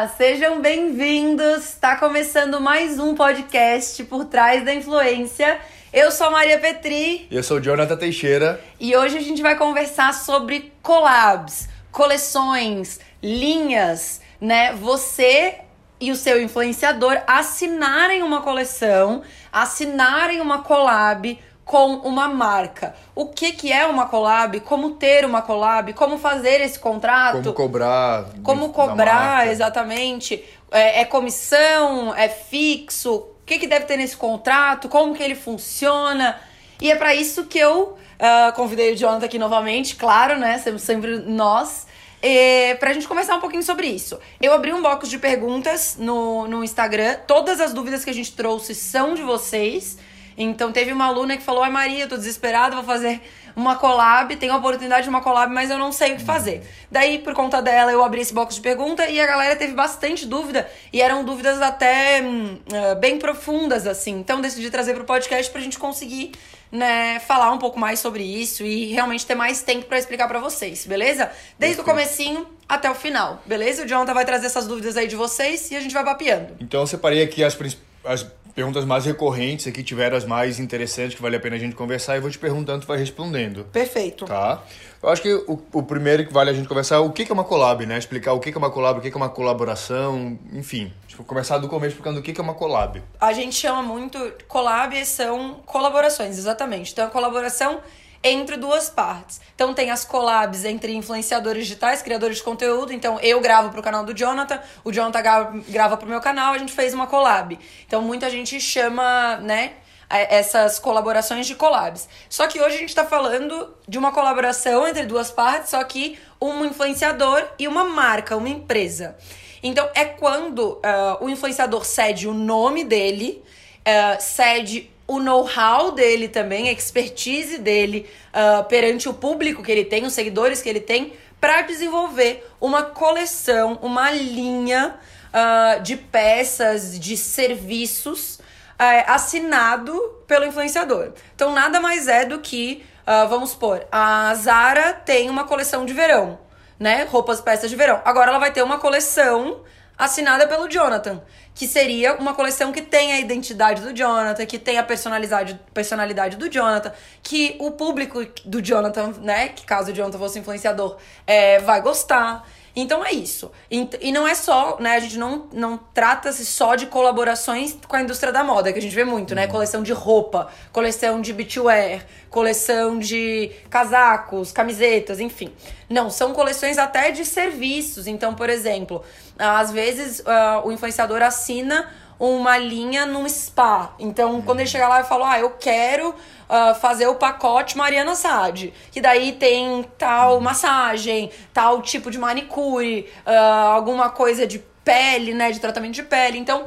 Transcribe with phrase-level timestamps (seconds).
[0.00, 1.62] Olá, sejam bem-vindos.
[1.64, 5.60] Está começando mais um podcast por trás da influência.
[5.92, 7.28] Eu sou a Maria Petri.
[7.30, 8.58] Eu sou o Jonathan Teixeira.
[8.80, 14.72] E hoje a gente vai conversar sobre collabs, coleções, linhas, né?
[14.72, 15.56] Você
[16.00, 19.22] e o seu influenciador assinarem uma coleção,
[19.52, 21.38] assinarem uma collab
[21.70, 22.96] com uma marca.
[23.14, 24.58] O que, que é uma collab?
[24.58, 25.92] Como ter uma collab?
[25.92, 27.44] Como fazer esse contrato?
[27.44, 28.26] Como cobrar?
[28.42, 30.44] Como cobrar, exatamente.
[30.72, 32.12] É, é, comissão?
[32.12, 33.14] É fixo?
[33.14, 34.88] O que, que deve ter nesse contrato?
[34.88, 36.40] Como que ele funciona?
[36.80, 40.58] E é para isso que eu uh, convidei o Jonathan aqui novamente, claro, né?
[40.58, 41.86] Sempre, sempre nós.
[42.20, 44.18] É, pra gente conversar um pouquinho sobre isso.
[44.42, 47.14] Eu abri um box de perguntas no, no Instagram.
[47.28, 50.09] Todas as dúvidas que a gente trouxe são de vocês.
[50.36, 53.20] Então teve uma aluna que falou: Ai Maria, eu tô desesperada, vou fazer
[53.54, 56.62] uma collab, tenho a oportunidade de uma collab, mas eu não sei o que fazer.
[56.90, 60.26] Daí, por conta dela, eu abri esse box de pergunta e a galera teve bastante
[60.26, 60.68] dúvida.
[60.92, 64.12] E eram dúvidas até uh, bem profundas, assim.
[64.12, 66.32] Então decidi trazer pro podcast pra gente conseguir
[66.70, 70.38] né, falar um pouco mais sobre isso e realmente ter mais tempo para explicar para
[70.38, 71.30] vocês, beleza?
[71.58, 73.84] Desde o comecinho até o final, beleza?
[73.84, 76.54] O Jonathan vai trazer essas dúvidas aí de vocês e a gente vai papeando.
[76.60, 77.58] Então eu separei aqui as,
[78.04, 81.74] as perguntas mais recorrentes aqui, tiveram as mais interessantes que vale a pena a gente
[81.74, 83.64] conversar e vou te perguntando, tu vai respondendo.
[83.72, 84.24] Perfeito.
[84.24, 84.62] Tá?
[85.02, 87.32] Eu acho que o, o primeiro que vale a gente conversar é o que é
[87.32, 87.96] uma collab, né?
[87.96, 90.92] Explicar o que é uma collab, o que é uma colaboração, enfim.
[91.08, 93.02] Tipo, começar do começo explicando o que é uma collab.
[93.20, 94.18] A gente chama muito.
[94.46, 96.92] Collab são colaborações, exatamente.
[96.92, 97.80] Então a colaboração
[98.22, 99.40] entre duas partes.
[99.54, 102.92] Então tem as collabs entre influenciadores digitais, criadores de conteúdo.
[102.92, 106.72] Então eu gravo pro canal do Jonathan, o Jonathan grava pro meu canal, a gente
[106.72, 107.58] fez uma collab.
[107.86, 109.72] Então muita gente chama, né,
[110.10, 112.08] essas colaborações de collabs.
[112.28, 116.18] Só que hoje a gente tá falando de uma colaboração entre duas partes, só que
[116.40, 119.16] um influenciador e uma marca, uma empresa.
[119.62, 123.42] Então é quando uh, o influenciador cede o nome dele,
[123.80, 129.84] uh, cede o know-how dele também, a expertise dele uh, perante o público que ele
[129.84, 134.94] tem, os seguidores que ele tem, para desenvolver uma coleção, uma linha
[135.34, 139.92] uh, de peças, de serviços uh, assinado
[140.28, 141.12] pelo influenciador.
[141.34, 142.84] Então, nada mais é do que,
[143.28, 146.38] vamos supor, a Zara tem uma coleção de verão,
[146.78, 147.02] né?
[147.10, 148.00] Roupas, peças de verão.
[148.04, 149.62] Agora ela vai ter uma coleção
[149.98, 151.20] assinada pelo Jonathan,
[151.54, 156.36] que seria uma coleção que tem a identidade do Jonathan, que tem a personalidade, personalidade
[156.36, 160.96] do Jonathan, que o público do Jonathan, né, que caso o Jonathan fosse influenciador,
[161.26, 162.46] é, vai gostar.
[162.74, 163.50] Então é isso.
[163.70, 164.94] E não é só, né?
[164.94, 168.82] A gente não, não trata-se só de colaborações com a indústria da moda, que a
[168.82, 169.46] gente vê muito, né?
[169.46, 169.50] Uhum.
[169.50, 175.52] Coleção de roupa, coleção de beachwear, coleção de casacos, camisetas, enfim.
[175.88, 178.06] Não, são coleções até de serviços.
[178.06, 179.04] Então, por exemplo,
[179.40, 183.94] às vezes uh, o influenciador assina uma linha num spa.
[183.98, 188.14] Então, quando ele chega lá e fala, ah, eu quero uh, fazer o pacote Mariana
[188.14, 188.74] Sade.
[188.92, 190.40] Que daí tem tal uhum.
[190.40, 195.50] massagem, tal tipo de manicure, uh, alguma coisa de pele, né?
[195.50, 196.36] De tratamento de pele.
[196.36, 196.66] Então,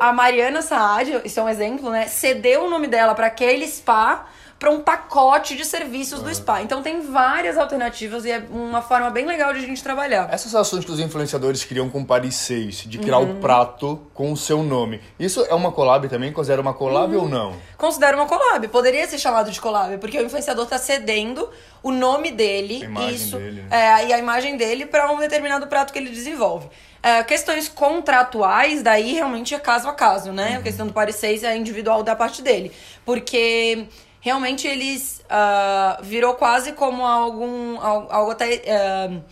[0.00, 2.06] a Mariana Saad, isso é um exemplo, né?
[2.06, 4.26] Cedeu o nome dela para aquele spa
[4.58, 6.24] para um pacote de serviços uhum.
[6.24, 6.62] do spa.
[6.62, 10.28] Então tem várias alternativas e é uma forma bem legal de a gente trabalhar.
[10.32, 13.32] Essas ações que os influenciadores criam com Paris 6, de criar uhum.
[13.32, 15.00] o prato com o seu nome.
[15.18, 16.32] Isso é uma collab também?
[16.32, 17.22] Considera uma collab uhum.
[17.22, 17.56] ou não?
[17.76, 18.66] Considero uma collab.
[18.68, 21.48] Poderia ser chamado de collab, porque o influenciador está cedendo
[21.80, 22.82] o nome dele,
[23.12, 23.68] isso, dele, né?
[23.70, 26.68] é, e a imagem dele para um determinado prato que ele desenvolve.
[27.00, 30.50] É, questões contratuais, daí realmente é caso a caso, né?
[30.50, 30.58] Uhum.
[30.58, 32.72] A questão do 6 é individual da parte dele.
[33.04, 33.86] Porque
[34.20, 39.22] realmente eles uh, virou quase como algum algo até uh,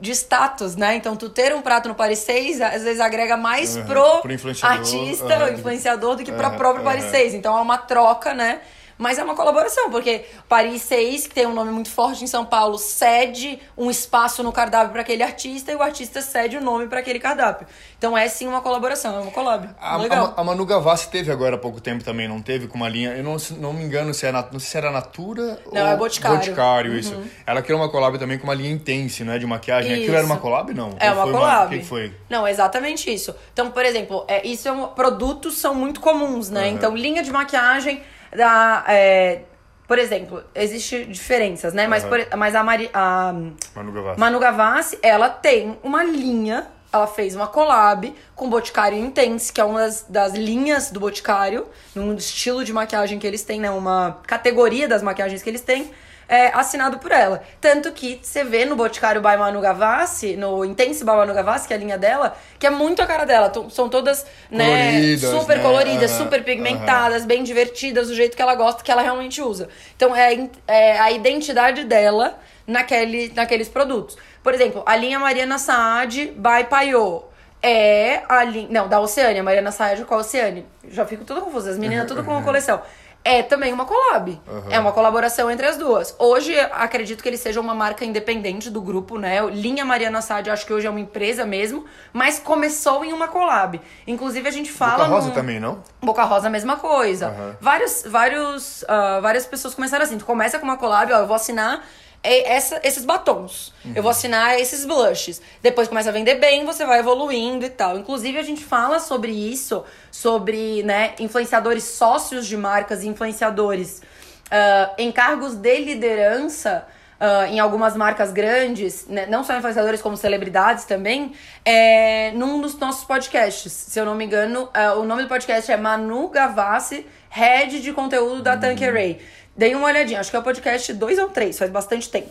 [0.00, 0.96] de status, né?
[0.96, 4.32] Então tu ter um prato no Paris 6 às vezes agrega mais uhum, pro, pro
[4.62, 5.54] artista, uhum.
[5.54, 7.34] influenciador do que uhum, pro próprio Paris 6.
[7.34, 8.60] Então é uma troca, né?
[8.98, 12.44] Mas é uma colaboração, porque Paris 6, que tem um nome muito forte em São
[12.44, 16.86] Paulo, cede um espaço no cardápio para aquele artista e o artista cede o nome
[16.86, 17.66] para aquele cardápio.
[17.98, 19.68] Então é sim uma colaboração, é uma collab.
[19.80, 20.34] A, Legal.
[20.36, 22.68] A, a Manu Gavassi teve agora há pouco tempo também, não teve?
[22.68, 23.10] Com uma linha.
[23.10, 25.88] Eu não, não me engano se era, não sei se era Natura não, ou.
[25.88, 26.38] é Boticário.
[26.38, 26.98] Boticário, uhum.
[26.98, 27.22] isso.
[27.46, 29.38] Ela criou uma collab também com uma linha Intense, né?
[29.38, 29.92] De maquiagem.
[29.92, 30.02] Isso.
[30.02, 30.94] Aquilo era uma collab, não?
[30.98, 31.74] É uma collab.
[31.74, 32.14] O que foi?
[32.28, 33.34] Não, exatamente isso.
[33.52, 36.68] Então, por exemplo, é, isso é um, produtos são muito comuns, né?
[36.68, 36.74] Uhum.
[36.74, 38.02] Então, linha de maquiagem
[38.36, 38.84] da.
[38.86, 39.40] É,
[39.86, 41.86] por exemplo, existe diferenças, né?
[41.86, 43.32] Mas, por, mas a, Mari, a
[43.74, 44.20] Manu Gavassi.
[44.20, 49.60] Manu Gavassi, ela tem uma linha, ela fez uma collab com o Boticário Intense, que
[49.60, 53.70] é uma das, das linhas do Boticário, num estilo de maquiagem que eles têm, né?
[53.70, 55.90] Uma categoria das maquiagens que eles têm.
[56.28, 57.42] É, assinado por ela.
[57.60, 61.74] Tanto que você vê no Boticário by Manu Gavassi, no Intense by Manu Gavassi, que
[61.74, 63.52] é a linha dela, que é muito a cara dela.
[63.70, 65.62] São todas, né, Coloridas, super né?
[65.62, 69.68] coloridas, Aham, super pigmentadas, bem divertidas, do jeito que ela gosta, que ela realmente usa.
[69.96, 74.16] Então é, é a identidade dela naquele, naqueles produtos.
[74.42, 77.24] Por exemplo, a linha Mariana Saad by Paiô.
[77.62, 78.68] É a linha.
[78.70, 80.64] Não, da Oceânia, Mariana Saad com a Oceânia.
[80.88, 82.80] Já fico tudo confusa, as meninas tudo com uma coleção.
[83.28, 84.40] É também uma collab.
[84.70, 86.14] É uma colaboração entre as duas.
[86.16, 89.44] Hoje, acredito que eles sejam uma marca independente do grupo, né?
[89.50, 93.26] Linha Mariana Saad, eu acho que hoje é uma empresa mesmo, mas começou em uma
[93.26, 93.80] collab.
[94.06, 94.98] Inclusive, a gente fala.
[94.98, 95.82] Boca Rosa num- também, não?
[96.00, 97.26] Boca Rosa, a mesma coisa.
[97.28, 97.56] Aham.
[97.60, 100.18] Vários, vários, ah, várias pessoas começaram assim.
[100.18, 101.84] Tu começa com uma collab, ó, eu vou assinar
[102.26, 103.72] essa- esses batons.
[103.94, 105.40] Eu vou assinar esses blushes.
[105.62, 107.96] Depois começa a vender bem, você vai evoluindo e tal.
[107.98, 114.02] Inclusive, a gente fala sobre isso, sobre, né, influenciadores sócios de marcas influenciadores
[114.50, 116.86] ah, em cargos de liderança
[117.18, 121.32] ah, em algumas marcas grandes, né, não só influenciadores como celebridades também,
[121.64, 123.72] é, num dos nossos podcasts.
[123.72, 127.92] Se eu não me engano, ah, o nome do podcast é Manu Gavassi, Head de
[127.92, 129.20] conteúdo da Tanqueray.
[129.56, 132.30] Dei uma olhadinha, acho que é o podcast 2 ou 3, faz bastante tempo.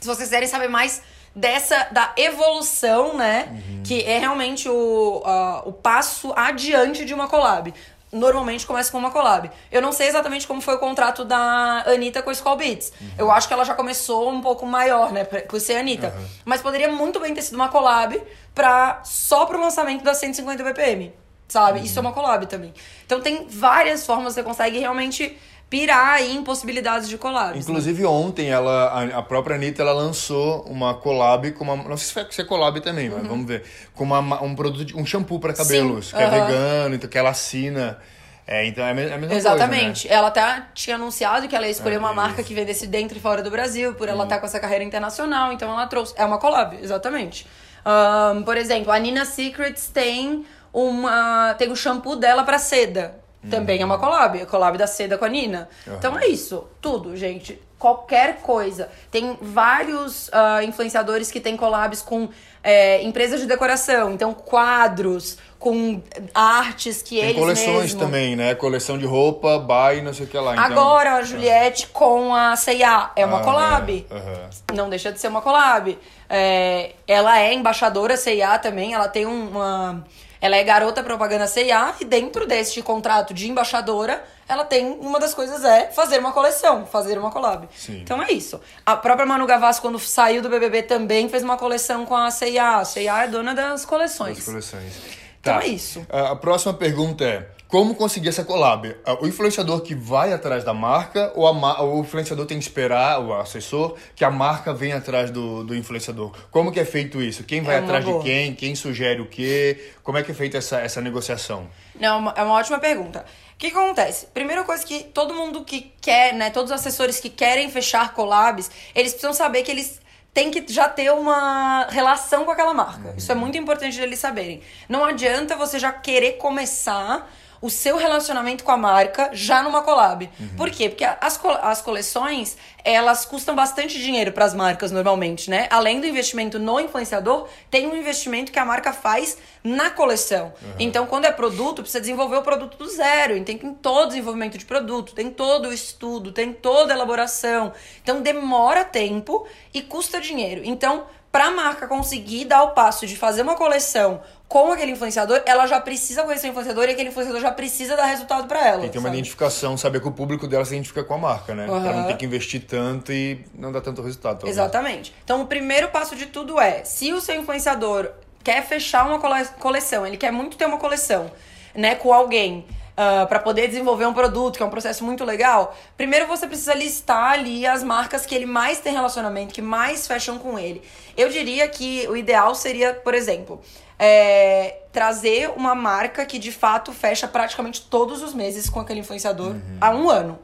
[0.00, 1.02] Se vocês quiserem saber mais
[1.34, 3.62] dessa da evolução, né?
[3.84, 7.72] Que é realmente o, ah, o passo adiante de uma collab.
[8.10, 9.50] Normalmente começa com uma collab.
[9.70, 12.92] Eu não sei exatamente como foi o contrato da Anitta com a Skull Beats.
[13.16, 15.24] Eu acho que ela já começou um pouco maior, né?
[15.24, 16.14] Por ser Anitta.
[16.44, 18.20] Mas poderia muito bem ter sido uma collab
[18.54, 21.14] pra, só pro lançamento da 150 BPM.
[21.48, 21.80] Sabe?
[21.80, 22.74] Isso é uma collab também.
[23.06, 25.38] Então tem várias formas que você consegue realmente
[25.72, 27.54] pirar aí em possibilidades de collabs.
[27.54, 27.60] né?
[27.62, 31.74] Inclusive ontem ela, a- própria Anitta ela lançou uma collab com uma.
[31.76, 33.64] Não sei se ser collab também, mas vamos ver.
[33.94, 36.44] Com uma, ma- um produto, um shampoo para cabelos, Sim, que é aham.
[36.46, 37.98] vegano, então que ela assina.
[38.46, 40.02] É, então é a é a mesma Exatamente.
[40.02, 40.08] coisa.
[40.08, 40.14] né?
[40.14, 42.16] Ela até tinha anunciado que ela ia escolher É, uma isso.
[42.16, 45.52] marca que vendesse dentro e fora do Brasil, por ela estar com essa carreira internacional,
[45.54, 46.12] então ela trouxe.
[46.18, 47.46] É uma collab, exatamente.
[47.82, 51.54] Ahn, por exemplo, a Nina Secrets tem uma.
[51.56, 53.21] tem o shampoo dela pra seda.
[53.50, 55.68] Também é uma collab, a collab da seda com a Nina.
[55.86, 57.60] Então é isso, tudo, gente.
[57.78, 58.88] Qualquer coisa.
[59.10, 62.28] Tem vários ah, influenciadores que têm collabs com
[62.62, 66.00] é, empresas de decoração, então quadros, com
[66.32, 68.00] artes que Tem eles coleções mesmo...
[68.00, 68.54] também, né?
[68.54, 70.52] Coleção de roupa, by, não sei o que lá.
[70.52, 74.06] Então, Agora a Juliette com a C&A é uma Ah, collab.
[74.08, 74.50] é, aham.
[74.74, 75.98] Não deixa de ser uma collab.
[76.30, 80.04] É, ela é embaixadora C&A também, ela tem um, uma...
[80.42, 84.84] Ela é garota propaganda C&A e dentro deste contrato de embaixadora, ela tem...
[85.00, 87.68] Uma das coisas é fazer uma coleção, fazer uma collab.
[87.74, 88.00] Sim.
[88.02, 88.60] Então é isso.
[88.84, 92.78] A própria Manu Gavassi, quando saiu do BBB, também fez uma coleção com a C&A.
[92.78, 94.36] A C&A é dona das coleções.
[94.38, 94.92] Das coleções.
[95.40, 95.64] Então Tá.
[95.64, 96.04] é isso.
[96.10, 98.94] A próxima pergunta é: como conseguir essa collab?
[99.22, 103.32] O influenciador que vai atrás da marca ou ma- o influenciador tem que esperar, o
[103.32, 106.32] assessor, que a marca venha atrás do, do influenciador?
[106.50, 107.44] Como que é feito isso?
[107.44, 108.18] Quem vai É atrás boa.
[108.18, 108.54] de quem?
[108.54, 109.90] Quem sugere o quê?
[110.02, 111.66] Como é que é feita essa, essa negociação?
[111.98, 113.24] Não, é uma- é ótima pergunta.
[113.54, 114.26] O que acontece?
[114.26, 118.70] Primeira coisa que todo mundo que quer, né, todos os assessores que querem fechar collabs,
[118.94, 119.98] eles precisam saber que eles
[120.34, 123.14] têm que já ter uma relação com aquela marca.
[123.16, 124.60] Isso é muito importante eles saberem.
[124.90, 127.30] Não adianta você já querer começar
[127.62, 130.28] o seu relacionamento com a marca já numa collab.
[130.56, 130.88] Por quê?
[130.88, 135.68] Porque as, as coleções, elas custam bastante dinheiro para as marcas normalmente, né?
[135.70, 140.52] Além do investimento no influenciador, tem um investimento que a marca faz na coleção.
[140.76, 143.36] Então, quando é produto, precisa desenvolver o produto do zero.
[143.36, 147.72] E tem todo o desenvolvimento de produto, tem todo o estudo, tem toda a elaboração.
[148.02, 150.62] Então, demora tempo e custa dinheiro.
[150.64, 155.40] Então, para a marca conseguir dar o passo de fazer uma coleção com aquele influenciador,
[155.46, 158.80] ela já precisa conhecer o influenciador e aquele influenciador já precisa dar resultado para ela.
[158.80, 159.16] Tem que ter uma sabe?
[159.16, 161.64] identificação, saber que o público dela se identifica com a marca, né?
[161.64, 162.06] Pra não Aham.
[162.08, 164.40] ter que investir tanto e não dar tanto resultado.
[164.40, 164.54] talvez.
[164.54, 165.14] Exatamente.
[165.24, 168.10] Então, o primeiro passo de tudo é: se o seu influenciador
[168.44, 171.30] quer fechar uma cole- coleção, ele quer muito ter uma coleção,
[171.74, 172.66] né, com alguém.
[172.94, 177.32] Para poder desenvolver um produto, que é um processo muito legal, primeiro você precisa listar
[177.32, 180.82] ali as marcas que ele mais tem relacionamento, que mais fecham com ele.
[181.16, 183.60] Eu diria que o ideal seria, por exemplo,
[183.98, 189.56] é, trazer uma marca que de fato fecha praticamente todos os meses com aquele influenciador
[189.80, 190.38] há um ano.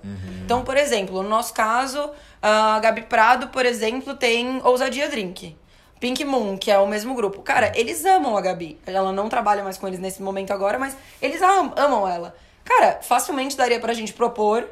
[0.44, 5.56] Então, por exemplo, no nosso caso, a Gabi Prado, por exemplo, tem Ousadia Drink.
[6.00, 7.42] Pink Moon, que é o mesmo grupo.
[7.42, 8.78] Cara, eles amam a Gabi.
[8.86, 12.34] Ela não trabalha mais com eles nesse momento agora, mas eles am- amam ela.
[12.64, 14.68] Cara, facilmente daria pra gente propor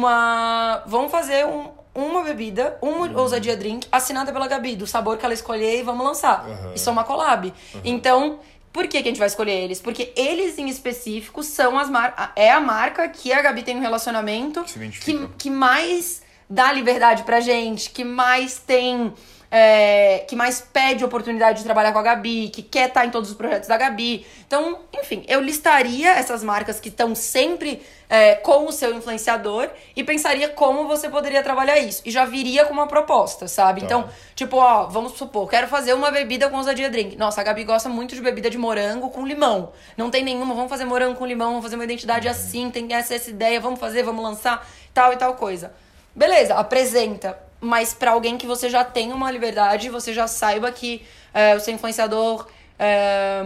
[0.00, 0.82] uma.
[0.86, 5.34] Vamos fazer um- uma bebida, uma ousadia drink, assinada pela Gabi, do sabor que ela
[5.34, 6.44] escolher e vamos lançar.
[6.48, 6.72] Aham.
[6.74, 7.52] Isso é uma collab.
[7.84, 8.38] Então,
[8.72, 9.80] por que, que a gente vai escolher eles?
[9.80, 12.32] Porque eles em específico são as mar...
[12.36, 17.22] é a marca que a Gabi tem um relacionamento Que que, que mais dá liberdade
[17.22, 19.14] pra gente, que mais tem
[19.50, 23.30] é, que mais pede oportunidade de trabalhar com a Gabi, que quer estar em todos
[23.30, 24.24] os projetos da Gabi.
[24.46, 30.04] Então, enfim, eu listaria essas marcas que estão sempre é, com o seu influenciador e
[30.04, 32.02] pensaria como você poderia trabalhar isso.
[32.04, 33.80] E já viria com uma proposta, sabe?
[33.80, 33.86] Tá.
[33.86, 37.16] Então, tipo, ó, vamos supor, quero fazer uma bebida com ousadia drink.
[37.16, 39.72] Nossa, a Gabi gosta muito de bebida de morango com limão.
[39.96, 42.32] Não tem nenhuma, vamos fazer morango com limão, vamos fazer uma identidade uhum.
[42.32, 44.64] assim, tem essa, essa ideia, vamos fazer, vamos lançar,
[44.94, 45.72] tal e tal coisa.
[46.14, 51.04] Beleza, apresenta mas para alguém que você já tem uma liberdade, você já saiba que
[51.34, 52.48] é, o seu influenciador
[52.78, 53.42] é,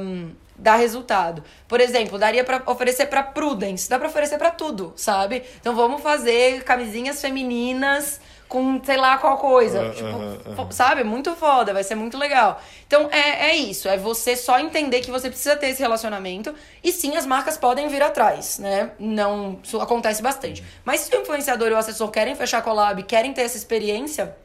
[0.56, 1.42] dá resultado.
[1.66, 5.42] Por exemplo, daria para oferecer para Prudence, dá para oferecer para tudo, sabe?
[5.60, 9.82] Então vamos fazer camisinhas femininas com sei lá qual coisa.
[9.82, 11.04] Uh, tipo, uh, uh, sabe?
[11.04, 12.60] Muito foda, vai ser muito legal.
[12.86, 16.54] Então é, é isso, é você só entender que você precisa ter esse relacionamento.
[16.82, 18.90] E sim, as marcas podem vir atrás, né?
[18.98, 19.58] Não.
[19.62, 20.62] Isso acontece bastante.
[20.84, 24.36] Mas se o influenciador e o assessor querem fechar collab, querem ter essa experiência.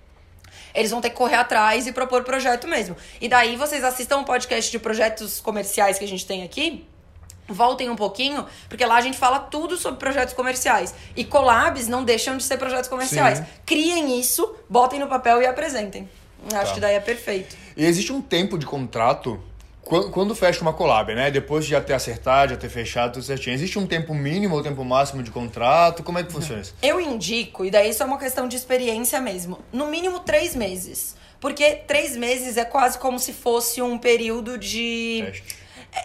[0.74, 2.96] Eles vão ter que correr atrás e propor projeto mesmo.
[3.20, 6.88] E daí vocês assistam um podcast de projetos comerciais que a gente tem aqui
[7.50, 10.94] voltem um pouquinho, porque lá a gente fala tudo sobre projetos comerciais.
[11.16, 13.40] E collabs não deixam de ser projetos comerciais.
[13.40, 13.46] Sim.
[13.66, 16.10] Criem isso, botem no papel e apresentem.
[16.54, 16.74] Acho tá.
[16.74, 17.56] que daí é perfeito.
[17.76, 19.42] E existe um tempo de contrato
[20.12, 21.32] quando fecha uma collab, né?
[21.32, 24.62] Depois de já ter acertado, já ter fechado tudo certinho, existe um tempo mínimo ou
[24.62, 26.04] tempo máximo de contrato?
[26.04, 26.76] Como é que funciona isso?
[26.82, 31.18] Eu indico, e daí isso é uma questão de experiência mesmo, no mínimo três meses.
[31.40, 35.24] Porque três meses é quase como se fosse um período de.
[35.26, 35.59] Teste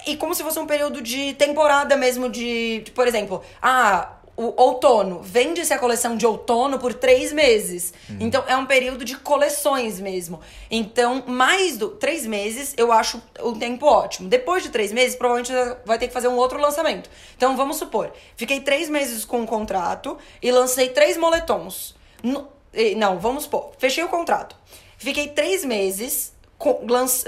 [0.06, 4.52] e como se fosse um período de temporada mesmo, de, de por exemplo, ah, o
[4.60, 5.20] outono.
[5.22, 7.92] Vende-se a coleção de outono por três meses.
[8.08, 8.16] Uhum.
[8.20, 10.40] Então, é um período de coleções mesmo.
[10.70, 14.28] Então, mais do três meses, eu acho o tempo ótimo.
[14.28, 15.52] Depois de três meses, provavelmente
[15.84, 17.08] vai ter que fazer um outro lançamento.
[17.36, 21.94] Então, vamos supor, fiquei três meses com o um contrato e lancei três moletons.
[22.22, 22.48] No,
[22.96, 24.56] não, vamos supor, fechei o contrato.
[24.98, 26.33] Fiquei três meses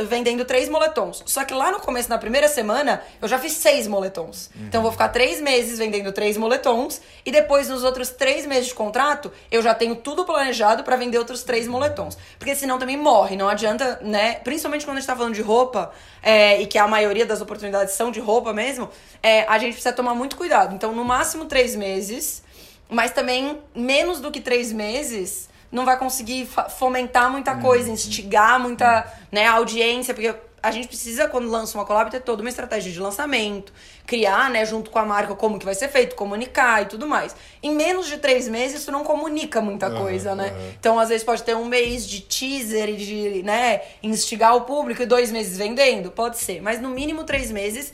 [0.09, 1.23] vendendo três moletons.
[1.27, 4.51] Só que lá no começo, na primeira semana, eu já fiz seis moletons.
[4.55, 4.67] Uhum.
[4.67, 7.01] Então eu vou ficar três meses vendendo três moletons.
[7.25, 11.19] E depois, nos outros três meses de contrato, eu já tenho tudo planejado para vender
[11.19, 12.17] outros três moletons.
[12.39, 13.37] Porque senão também morre.
[13.37, 14.35] Não adianta, né?
[14.37, 15.93] Principalmente quando a gente tá falando de roupa,
[16.23, 18.89] é, e que a maioria das oportunidades são de roupa mesmo,
[19.23, 20.75] é, a gente precisa tomar muito cuidado.
[20.75, 22.43] Então, no máximo três meses,
[22.89, 29.07] mas também menos do que três meses não vai conseguir fomentar muita coisa, instigar muita
[29.31, 32.99] né, audiência, porque a gente precisa, quando lança uma collab, ter toda uma estratégia de
[32.99, 33.73] lançamento,
[34.05, 37.37] criar, né, junto com a marca, como que vai ser feito, comunicar e tudo mais.
[37.63, 40.51] Em menos de três meses, isso não comunica muita coisa, uhum, né?
[40.51, 40.73] Uhum.
[40.81, 45.03] Então, às vezes, pode ter um mês de teaser e de, né, instigar o público
[45.03, 46.11] e dois meses vendendo?
[46.11, 46.61] Pode ser.
[46.61, 47.93] Mas, no mínimo, três meses.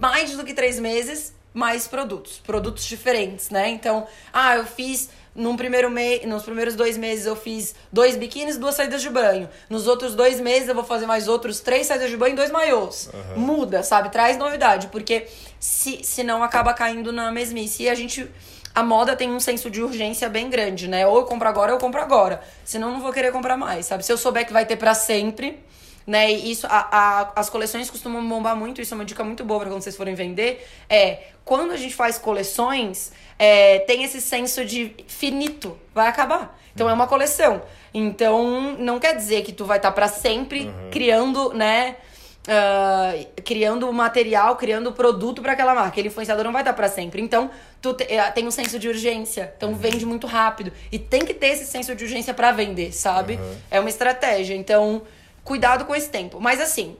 [0.00, 2.38] Mais do que três meses, mais produtos.
[2.38, 3.68] Produtos diferentes, né?
[3.68, 8.58] Então, ah, eu fiz num primeiro mês, nos primeiros dois meses eu fiz dois biquínis,
[8.58, 9.48] duas saídas de banho.
[9.70, 12.50] Nos outros dois meses eu vou fazer mais outros três saídas de banho e dois
[12.50, 13.08] maiôs.
[13.12, 13.40] Uhum.
[13.40, 14.10] Muda, sabe?
[14.10, 15.26] Traz novidade, porque
[15.58, 17.84] se, se não acaba caindo na mesmice.
[17.84, 18.28] E a gente.
[18.74, 21.06] A moda tem um senso de urgência bem grande, né?
[21.06, 22.40] Ou eu compro agora ou eu compro agora.
[22.64, 24.02] Senão eu não vou querer comprar mais, sabe?
[24.02, 25.62] Se eu souber que vai ter para sempre
[26.06, 26.30] né?
[26.32, 29.60] E isso, a, a, as coleções costumam bombar muito, isso é uma dica muito boa
[29.60, 30.66] para quando vocês forem vender.
[30.88, 36.58] É quando a gente faz coleções, é, tem esse senso de finito, vai acabar.
[36.74, 37.62] Então é uma coleção.
[37.92, 40.90] Então não quer dizer que tu vai estar tá para sempre uhum.
[40.90, 41.96] criando, né?
[42.42, 45.90] Uh, criando material, criando produto para aquela marca.
[45.90, 47.22] Aquele influenciador não vai estar tá para sempre.
[47.22, 47.48] Então,
[47.80, 49.52] tu te, uh, tem um senso de urgência.
[49.56, 49.76] Então, uhum.
[49.76, 50.72] vende muito rápido.
[50.90, 53.34] E tem que ter esse senso de urgência para vender, sabe?
[53.34, 53.56] Uhum.
[53.70, 54.56] É uma estratégia.
[54.56, 55.02] Então,
[55.44, 56.40] cuidado com esse tempo.
[56.40, 56.96] Mas assim,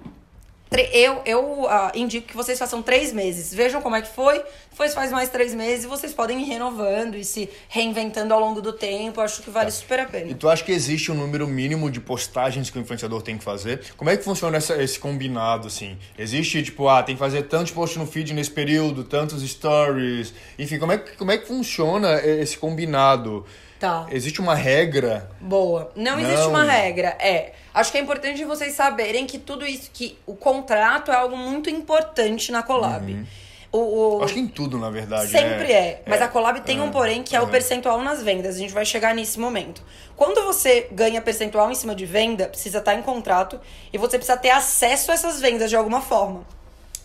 [0.93, 3.53] eu, eu uh, indico que vocês façam três meses.
[3.53, 4.43] Vejam como é que foi.
[4.71, 8.63] Depois faz mais três meses e vocês podem ir renovando e se reinventando ao longo
[8.63, 9.21] do tempo.
[9.21, 9.73] Acho que vale tá.
[9.73, 10.31] super a pena.
[10.31, 13.45] E tu acha que existe um número mínimo de postagens que o influenciador tem que
[13.45, 13.83] fazer?
[13.97, 15.99] Como é que funciona essa, esse combinado, assim?
[16.19, 20.33] Existe, tipo, ah, tem que fazer tantos posts no feed nesse período, tantos stories.
[20.59, 23.45] Enfim, como é, como é que funciona esse combinado?
[23.83, 24.07] Tá.
[24.13, 25.29] Existe uma regra?
[25.41, 25.91] Boa.
[25.97, 27.17] Não, Não, existe uma regra.
[27.19, 27.51] É.
[27.75, 31.69] Acho que é importante vocês saberem que tudo isso, que o contrato é algo muito
[31.69, 33.13] importante na collab.
[33.13, 33.27] Uhum.
[33.73, 34.23] O, o...
[34.23, 35.33] Acho que em tudo, na verdade.
[35.33, 35.73] Sempre né?
[35.73, 36.03] é.
[36.07, 36.25] Mas é.
[36.25, 38.55] a collab tem um porém que é o percentual nas vendas.
[38.55, 39.83] A gente vai chegar nesse momento.
[40.15, 43.61] Quando você ganha percentual em cima de venda, precisa estar em contrato
[43.93, 46.47] e você precisa ter acesso a essas vendas de alguma forma.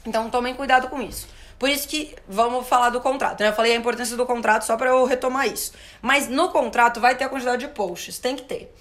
[0.05, 1.27] Então tomem cuidado com isso.
[1.57, 3.41] Por isso que vamos falar do contrato.
[3.41, 3.49] Né?
[3.49, 5.73] Eu falei a importância do contrato só para eu retomar isso.
[6.01, 8.73] Mas no contrato vai ter a quantidade de posts, tem que ter.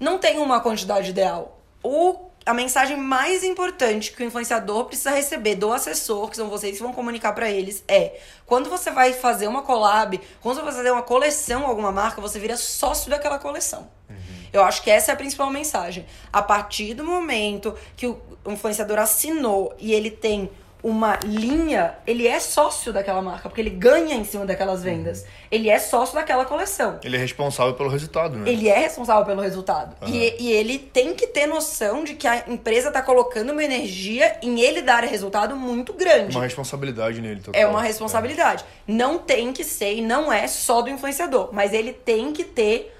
[0.00, 1.58] Não tem uma quantidade ideal.
[1.82, 6.76] O a mensagem mais importante que o influenciador precisa receber do assessor, que são vocês
[6.76, 10.72] que vão comunicar para eles, é quando você vai fazer uma collab, quando você vai
[10.72, 13.88] fazer uma coleção alguma marca, você vira sócio daquela coleção.
[14.10, 14.16] Uhum.
[14.52, 16.04] Eu acho que essa é a principal mensagem.
[16.32, 20.50] A partir do momento que o influenciador assinou e ele tem
[20.82, 25.20] uma linha, ele é sócio daquela marca, porque ele ganha em cima daquelas vendas.
[25.20, 25.26] Uhum.
[25.50, 26.98] Ele é sócio daquela coleção.
[27.04, 28.50] Ele é responsável pelo resultado, né?
[28.50, 29.94] Ele é responsável pelo resultado.
[30.02, 30.08] Uhum.
[30.08, 34.36] E, e, ele tem que ter noção de que a empresa está colocando uma energia
[34.42, 36.36] em ele dar resultado muito grande.
[36.36, 37.60] Uma responsabilidade nele, total.
[37.60, 38.64] É uma responsabilidade.
[38.64, 38.92] É.
[38.92, 42.92] Não tem que ser e não é só do influenciador, mas ele tem que ter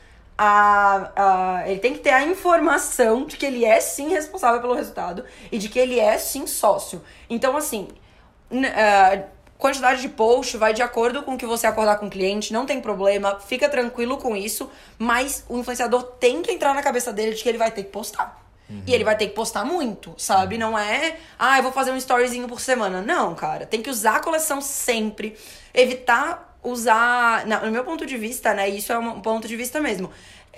[0.45, 4.75] a, a, ele tem que ter a informação de que ele é sim responsável pelo
[4.75, 7.01] resultado e de que ele é sim sócio.
[7.31, 7.87] Então, assim,
[8.51, 9.25] uh,
[9.57, 12.67] quantidade de post vai de acordo com o que você acordar com o cliente, não
[12.67, 14.69] tem problema, fica tranquilo com isso,
[14.99, 17.91] mas o influenciador tem que entrar na cabeça dele de que ele vai ter que
[17.91, 18.43] postar.
[18.69, 18.83] Uhum.
[18.85, 20.59] E ele vai ter que postar muito, sabe?
[20.59, 23.01] Não é, ah, eu vou fazer um storyzinho por semana.
[23.01, 23.65] Não, cara.
[23.65, 25.37] Tem que usar a coleção sempre.
[25.73, 27.47] Evitar usar.
[27.47, 28.69] No meu ponto de vista, né?
[28.69, 30.11] Isso é um ponto de vista mesmo.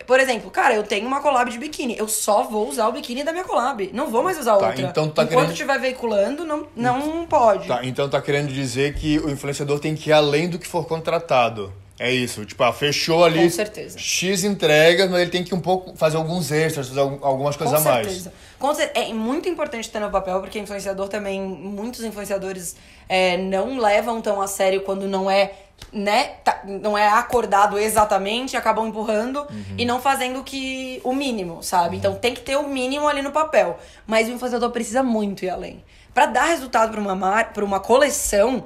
[0.06, 1.96] Por exemplo, cara, eu tenho uma collab de biquíni.
[1.96, 3.90] Eu só vou usar o biquíni da minha collab.
[3.92, 4.82] Não vou mais usar tá, outra.
[4.82, 5.50] Então tá Enquanto querendo...
[5.52, 7.68] estiver veiculando, não, não pode.
[7.68, 10.84] Tá, então tá querendo dizer que o influenciador tem que ir além do que for
[10.86, 11.72] contratado.
[11.96, 13.96] É isso, tipo, ah, fechou ali Com certeza.
[13.96, 17.88] X entregas, mas ele tem que um pouco fazer alguns extras, fazer algumas coisas Com
[17.88, 18.06] a mais.
[18.08, 18.32] Certeza.
[18.58, 19.06] Com certeza.
[19.06, 22.74] É muito importante ter no papel, porque influenciador também, muitos influenciadores
[23.08, 25.52] é, não levam tão a sério quando não é
[25.92, 29.74] né, tá, não é acordado exatamente, acabam empurrando uhum.
[29.78, 31.90] e não fazendo que o mínimo, sabe?
[31.90, 31.94] Uhum.
[31.94, 35.50] Então tem que ter o mínimo ali no papel, mas o influenciador precisa muito ir
[35.50, 35.84] além.
[36.12, 38.64] Para dar resultado para uma mar, para uma coleção,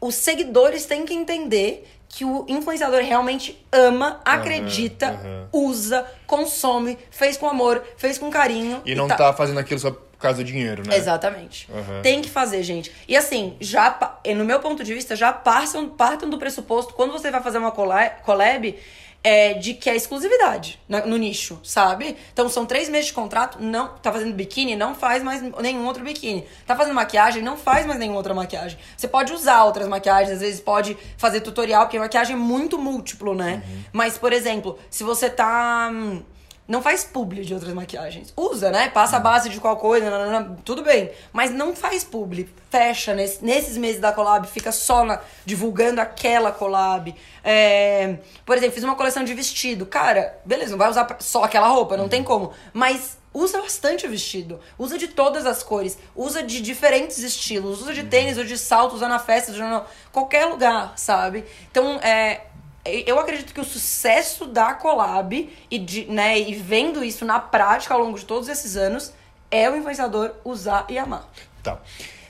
[0.00, 5.20] os seguidores têm que entender que o influenciador realmente ama, acredita,
[5.52, 8.82] uhum, usa, consome, fez com amor, fez com carinho.
[8.84, 9.16] E não e tá...
[9.16, 10.98] tá fazendo aquilo só por causa do dinheiro, né?
[10.98, 11.66] Exatamente.
[11.72, 12.02] Uhum.
[12.02, 12.92] Tem que fazer, gente.
[13.08, 17.30] E assim, já no meu ponto de vista, já partam, partam do pressuposto, quando você
[17.30, 18.76] vai fazer uma collab,
[19.24, 22.18] é, de que é exclusividade no nicho, sabe?
[22.34, 26.04] Então são três meses de contrato, não tá fazendo biquíni, não faz mais nenhum outro
[26.04, 26.46] biquíni.
[26.66, 28.78] Tá fazendo maquiagem, não faz mais nenhuma outra maquiagem.
[28.94, 33.34] Você pode usar outras maquiagens, às vezes pode fazer tutorial, porque maquiagem é muito múltiplo,
[33.34, 33.62] né?
[33.66, 33.82] Uhum.
[33.90, 35.88] Mas, por exemplo, se você tá.
[35.90, 36.22] Hum,
[36.70, 38.32] não faz publi de outras maquiagens.
[38.36, 38.88] Usa, né?
[38.88, 41.10] Passa a base de qual coisa, nanana, tudo bem.
[41.32, 42.48] Mas não faz publi.
[42.70, 47.12] Fecha nesse, nesses meses da collab, fica só na, divulgando aquela collab.
[47.42, 49.84] É, por exemplo, fiz uma coleção de vestido.
[49.84, 52.52] Cara, beleza, não vai usar só aquela roupa, não tem como.
[52.72, 54.60] Mas usa bastante o vestido.
[54.78, 55.98] Usa de todas as cores.
[56.14, 57.82] Usa de diferentes estilos.
[57.82, 61.44] Usa de tênis ou de salto, usa na festa, usa no, qualquer lugar, sabe?
[61.68, 62.42] Então, é,
[62.84, 67.94] eu acredito que o sucesso da collab e, de, né, e vendo isso na prática
[67.94, 69.12] ao longo de todos esses anos
[69.50, 71.28] é o influenciador usar e amar.
[71.62, 71.78] Tá.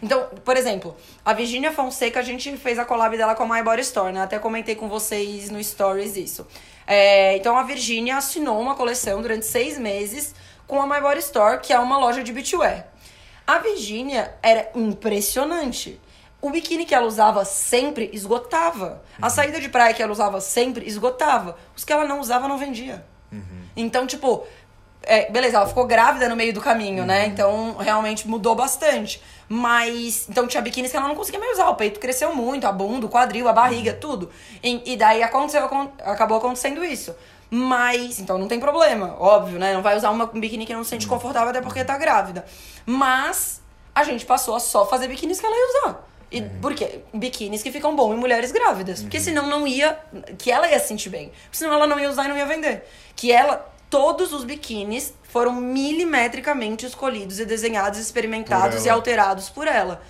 [0.02, 3.62] Então, por exemplo, a Virginia Fonseca, a gente fez a collab dela com a My
[3.62, 4.22] Body Store, né?
[4.22, 6.46] Até comentei com vocês no Stories isso.
[6.86, 10.34] É, então, a Virginia assinou uma coleção durante seis meses
[10.66, 12.86] com a My Body Store, que é uma loja de beachwear.
[13.46, 16.00] A Virginia era impressionante.
[16.40, 19.02] O biquíni que ela usava sempre esgotava.
[19.18, 19.26] Uhum.
[19.26, 21.56] A saída de praia que ela usava sempre esgotava.
[21.76, 23.04] Os que ela não usava não vendia.
[23.30, 23.62] Uhum.
[23.76, 24.46] Então, tipo,
[25.02, 27.22] é, beleza, ela ficou grávida no meio do caminho, né?
[27.22, 27.22] uhum.
[27.22, 27.26] né?
[27.26, 29.22] Então, realmente mudou bastante.
[29.48, 31.68] Mas, então tinha biquínis que ela não conseguia mais usar.
[31.68, 34.30] O peito cresceu muito, a bunda, o quadril, a barriga, tudo.
[34.62, 35.68] E, e daí aconteceu,
[36.04, 37.14] acabou acontecendo isso.
[37.50, 39.74] Mas, então não tem problema, óbvio, né?
[39.74, 41.14] Não vai usar uma, um biquíni que não se sente uhum.
[41.14, 42.44] confortável até porque tá grávida.
[42.86, 43.60] Mas
[43.92, 46.09] a gente passou a só fazer biquínis que ela ia usar.
[46.30, 46.48] E, uhum.
[46.60, 47.00] Por quê?
[47.12, 48.98] Biquínis que ficam bom em mulheres grávidas.
[48.98, 49.04] Uhum.
[49.04, 49.98] Porque senão não ia.
[50.38, 51.28] Que ela ia se sentir bem.
[51.44, 52.84] Porque senão ela não ia usar e não ia vender.
[53.16, 53.68] Que ela.
[53.88, 60.00] Todos os biquínis foram milimetricamente escolhidos e desenhados, experimentados e alterados por ela.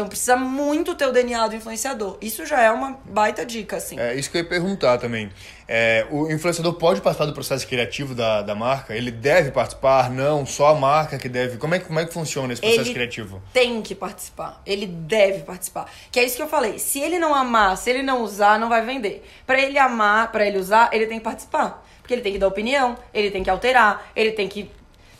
[0.00, 2.16] Então precisa muito ter o DNA do influenciador.
[2.22, 4.00] Isso já é uma baita dica, assim.
[4.00, 5.30] É isso que eu ia perguntar também.
[5.68, 8.96] É, o influenciador pode participar do processo criativo da, da marca?
[8.96, 10.10] Ele deve participar?
[10.10, 11.58] Não, só a marca que deve.
[11.58, 13.42] Como é, como é que funciona esse processo ele criativo?
[13.52, 14.62] Tem que participar.
[14.64, 15.92] Ele deve participar.
[16.10, 16.78] Que é isso que eu falei.
[16.78, 19.22] Se ele não amar, se ele não usar, não vai vender.
[19.46, 21.86] Para ele amar, para ele usar, ele tem que participar.
[22.00, 24.70] Porque ele tem que dar opinião, ele tem que alterar, ele tem que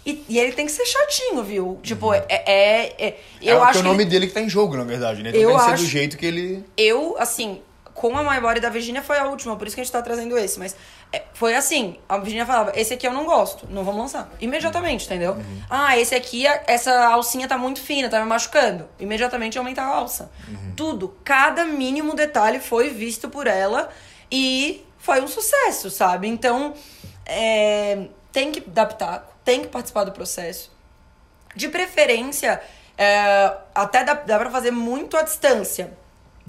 [0.05, 1.79] e, e, ele tem que ser chatinho, viu?
[1.83, 2.15] Tipo, uhum.
[2.15, 3.17] é, é, é.
[3.43, 4.11] Eu é acho o nome ele...
[4.11, 5.31] dele que tá em jogo, na verdade, né?
[5.31, 6.65] Então eu tem que ser do jeito que ele.
[6.77, 7.61] Eu, assim,
[8.01, 10.01] com a My Body da Virginia foi a última, por isso que a gente tá
[10.01, 10.75] trazendo esse, mas
[11.13, 14.31] é, foi assim, a Virginia falava, esse aqui eu não gosto, não vamos lançar.
[14.41, 15.33] Imediatamente, entendeu?
[15.33, 15.63] Uhum.
[15.69, 18.89] Ah, esse aqui, essa alcinha tá muito fina, tá me machucando.
[18.99, 20.31] Imediatamente aumentar a alça.
[20.49, 20.73] Uhum.
[20.75, 23.91] Tudo, cada mínimo detalhe foi visto por ela
[24.33, 26.27] e foi um sucesso, sabe?
[26.27, 26.73] Então,
[27.27, 30.71] é, tem que adaptar tem que participar do processo.
[31.55, 32.61] De preferência,
[32.97, 35.93] é, até dá, dá pra fazer muito à distância.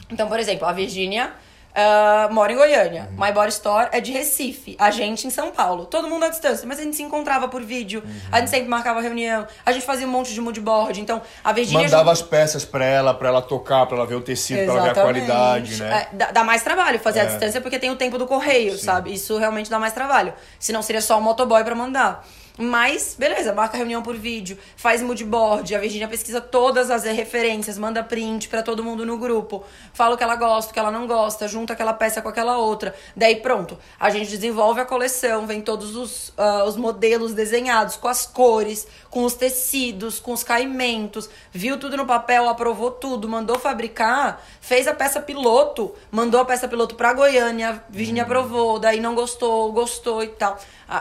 [0.10, 1.34] Então, por exemplo, a Virgínia
[1.72, 3.10] uh, mora em Goiânia.
[3.12, 3.26] Uhum.
[3.26, 4.76] My Body Store é de Recife.
[4.80, 5.86] A gente em São Paulo.
[5.86, 6.68] Todo mundo à distância.
[6.68, 8.04] Mas a gente se encontrava por vídeo.
[8.06, 8.12] Uhum.
[8.32, 9.48] A gente sempre marcava reunião.
[9.66, 11.00] A gente fazia um monte de moodboard.
[11.00, 11.84] Então, a Virgínia...
[11.84, 14.94] Mandava as peças pra ela, pra ela tocar, pra ela ver o tecido, Exatamente.
[14.94, 16.08] pra ela ver a qualidade, né?
[16.12, 17.22] É, dá, dá, mais trabalho fazer é.
[17.24, 18.86] a distância porque tem o tempo do correio, Sim.
[18.86, 19.14] sabe?
[19.14, 20.34] Isso realmente dá mais trabalho.
[20.60, 22.26] Senão seria só o motoboy pra mandar.
[22.58, 28.04] Mas, beleza, marca reunião por vídeo, faz moodboard, a Virginia pesquisa todas as referências, manda
[28.04, 31.08] print para todo mundo no grupo, fala o que ela gosta, o que ela não
[31.08, 32.94] gosta, junta aquela peça com aquela outra.
[33.16, 38.08] Daí pronto, a gente desenvolve a coleção, vem todos os, uh, os modelos desenhados, com
[38.08, 43.58] as cores, com os tecidos, com os caimentos, viu tudo no papel, aprovou tudo, mandou
[43.58, 48.26] fabricar, fez a peça piloto, mandou a peça piloto pra Goiânia, a Virginia hum.
[48.26, 50.58] aprovou, daí não gostou, gostou e tal.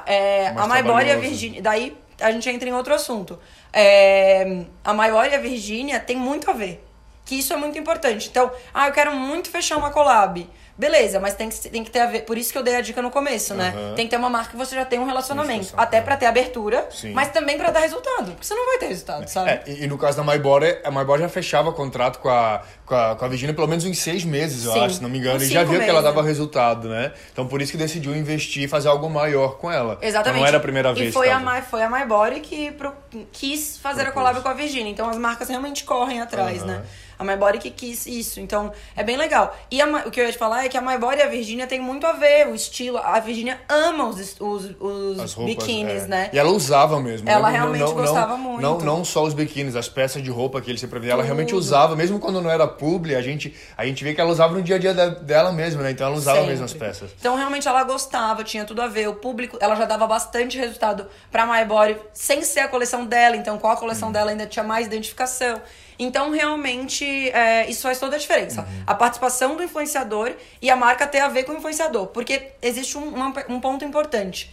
[0.07, 1.61] É, a Maibora e a Virgínia.
[1.61, 3.39] Daí a gente entra em outro assunto.
[3.73, 6.85] É, a Maibora e a Virgínia tem muito a ver.
[7.25, 8.29] Que isso é muito importante.
[8.29, 10.49] Então, ah, eu quero muito fechar uma collab.
[10.81, 12.23] Beleza, mas tem que, tem que ter a ver.
[12.23, 13.75] Por isso que eu dei a dica no começo, né?
[13.77, 13.95] Uhum.
[13.95, 15.61] Tem que ter uma marca que você já tem um relacionamento.
[15.61, 17.13] Isso, até para ter abertura, Sim.
[17.13, 18.31] mas também para dar resultado.
[18.31, 19.51] Porque você não vai ter resultado, sabe?
[19.51, 22.95] É, e, e, no caso da MyBora, a MyBora já fechava contrato com a, com
[22.95, 24.81] a, com a Virginia pelo menos em seis meses, eu Sim.
[24.81, 25.43] acho, se não me engano.
[25.43, 26.29] E já viu meses, que ela dava né?
[26.29, 27.13] resultado, né?
[27.31, 29.99] Então por isso que decidiu investir e fazer algo maior com ela.
[30.01, 30.31] Exatamente.
[30.31, 31.11] Então, não era a primeira vez.
[31.11, 32.95] E foi, a, My, foi a MyBody que pro,
[33.31, 34.27] quis fazer Propôs.
[34.27, 34.91] a collab com a Virginia.
[34.91, 36.69] Então as marcas realmente correm atrás, uhum.
[36.69, 36.83] né?
[37.21, 38.41] A MyBody que quis isso.
[38.41, 39.55] Então, é bem legal.
[39.71, 41.67] E a, o que eu ia te falar é que a MyBody e a Virginia
[41.67, 42.97] tem muito a ver, o estilo.
[42.97, 46.07] A Virginia ama os, os, os roupas, biquínis, é.
[46.07, 46.31] né?
[46.33, 47.29] E ela usava mesmo.
[47.29, 48.63] Ela não, realmente não, gostava não, muito.
[48.63, 51.13] Não, não só os biquínis, as peças de roupa que ele se previa.
[51.13, 54.31] Ela realmente usava, mesmo quando não era publi, a gente, a gente vê que ela
[54.31, 55.91] usava no dia a dia dela mesmo, né?
[55.91, 56.53] Então ela usava Sempre.
[56.53, 57.11] mesmo as peças.
[57.21, 59.09] Então realmente ela gostava, tinha tudo a ver.
[59.09, 63.37] O público, ela já dava bastante resultado pra MyBody, sem ser a coleção dela.
[63.37, 64.13] Então, qual a coleção hum.
[64.13, 65.61] dela ainda tinha mais identificação.
[66.03, 68.63] Então, realmente, é, isso faz toda a diferença.
[68.63, 68.85] Uhum.
[68.87, 70.33] A participação do influenciador
[70.63, 72.07] e a marca ter a ver com o influenciador.
[72.07, 73.13] Porque existe um,
[73.51, 74.51] um ponto importante.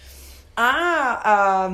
[0.53, 1.69] A, a,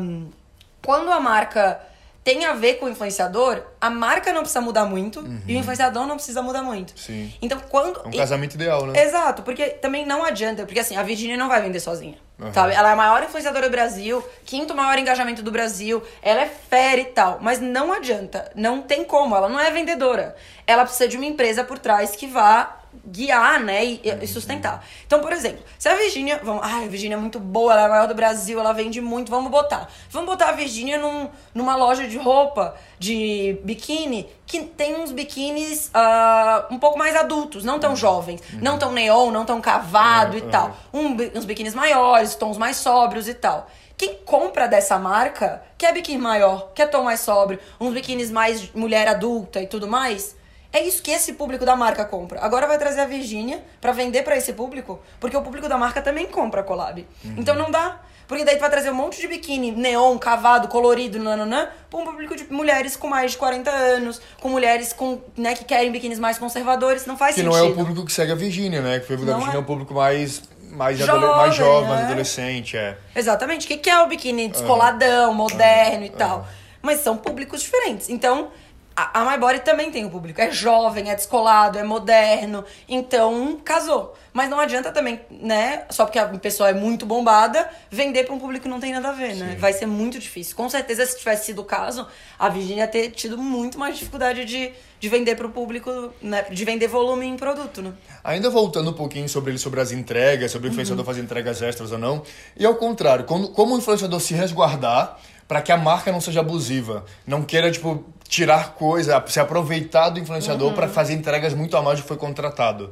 [0.85, 1.81] quando a marca
[2.23, 5.41] tem a ver com o influenciador, a marca não precisa mudar muito uhum.
[5.45, 6.97] e o influenciador não precisa mudar muito.
[6.97, 7.33] Sim.
[7.41, 8.01] Então, quando.
[8.05, 9.03] É um casamento ideal, né?
[9.03, 12.17] Exato, porque também não adianta, porque assim, a Virginia não vai vender sozinha.
[12.39, 12.51] Uhum.
[12.53, 12.73] Sabe?
[12.73, 17.01] Ela é a maior influenciadora do Brasil, quinto maior engajamento do Brasil, ela é fera
[17.01, 17.39] e tal.
[17.41, 20.35] Mas não adianta, não tem como, ela não é vendedora.
[20.65, 24.85] Ela precisa de uma empresa por trás que vá guiar, né, e, e, sustentar.
[25.05, 27.85] Então, por exemplo, se a Virgínia, vamos, ah, a Virgínia é muito boa, ela é
[27.85, 29.89] a maior do Brasil, ela vende muito, vamos botar.
[30.09, 35.87] Vamos botar a Virgínia num, numa loja de roupa, de biquíni, que tem uns biquínis
[35.87, 37.95] uh, um pouco mais adultos, não tão uhum.
[37.95, 38.59] jovens, uhum.
[38.61, 40.47] não tão neon, não tão cavado uhum.
[40.47, 40.77] e tal.
[40.93, 43.67] Um, uns biquínis maiores, tons mais sóbrios e tal.
[43.97, 49.07] Quem compra dessa marca quer biquíni maior, quer tom mais sóbrio, uns biquínis mais mulher
[49.07, 50.35] adulta e tudo mais
[50.73, 52.39] é isso que esse público da marca compra.
[52.41, 56.01] Agora vai trazer a Virgínia para vender para esse público, porque o público da marca
[56.01, 57.07] também compra collab.
[57.23, 57.35] Uhum.
[57.37, 58.01] Então não dá.
[58.27, 62.05] Porque daí tu vai trazer um monte de biquíni neon, cavado, colorido, nananã, pra um
[62.05, 66.17] público de mulheres com mais de 40 anos, com mulheres com, né, que querem biquínis
[66.17, 67.05] mais conservadores.
[67.05, 67.53] Não faz que sentido.
[67.53, 68.99] Que não é o público que segue a Virgínia, né?
[68.99, 69.55] Que foi a Virgínia é.
[69.55, 71.95] é um público mais mais jovem, mais jovem, né?
[71.95, 72.97] mais adolescente, é.
[73.15, 73.65] Exatamente.
[73.65, 75.35] O que, que é o biquíni descoladão, uhum.
[75.35, 76.05] moderno uhum.
[76.05, 76.39] e tal?
[76.39, 76.45] Uhum.
[76.81, 78.09] Mas são públicos diferentes.
[78.09, 78.49] Então,
[78.95, 80.39] a, a My Body também tem um público.
[80.39, 82.63] É jovem, é descolado, é moderno.
[82.87, 84.15] Então, casou.
[84.31, 85.83] Mas não adianta também, né?
[85.89, 89.09] Só porque a pessoa é muito bombada, vender para um público que não tem nada
[89.09, 89.51] a ver, né?
[89.51, 89.57] Sim.
[89.57, 90.55] Vai ser muito difícil.
[90.55, 94.71] Com certeza, se tivesse sido o caso, a Virginia ter tido muito mais dificuldade de,
[94.99, 96.45] de vender para o público, né?
[96.49, 97.93] De vender volume em produto, né?
[98.23, 101.05] Ainda voltando um pouquinho sobre ele, sobre as entregas, sobre o influenciador uhum.
[101.05, 102.23] fazer entregas extras ou não.
[102.57, 105.19] E ao contrário, quando, como o influenciador se resguardar
[105.53, 107.05] para que a marca não seja abusiva.
[107.27, 110.73] Não queira, tipo, tirar coisa, se aproveitar do influenciador uhum.
[110.73, 112.91] para fazer entregas muito a mais do que foi contratado.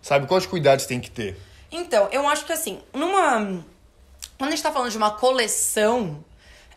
[0.00, 0.28] Sabe?
[0.28, 1.36] Quais cuidados tem que ter?
[1.72, 3.64] Então, eu acho que assim, numa.
[4.38, 6.24] Quando a gente tá falando de uma coleção,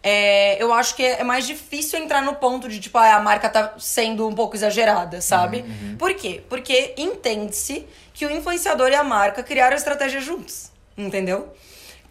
[0.02, 3.48] é, eu acho que é mais difícil entrar no ponto de, tipo, ah, a marca
[3.48, 5.58] tá sendo um pouco exagerada, sabe?
[5.58, 5.90] Uhum.
[5.90, 5.98] uhum.
[5.98, 6.42] Por quê?
[6.50, 11.54] Porque entende-se que o influenciador e a marca criaram a estratégia juntos, entendeu?